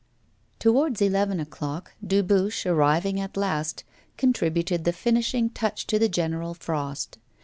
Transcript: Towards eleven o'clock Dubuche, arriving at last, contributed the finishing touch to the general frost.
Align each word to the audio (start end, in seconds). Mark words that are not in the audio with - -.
Towards 0.57 0.99
eleven 0.99 1.39
o'clock 1.39 1.93
Dubuche, 2.03 2.65
arriving 2.65 3.19
at 3.19 3.37
last, 3.37 3.83
contributed 4.17 4.83
the 4.83 4.93
finishing 4.93 5.51
touch 5.51 5.85
to 5.85 5.99
the 5.99 6.09
general 6.09 6.55
frost. 6.55 7.19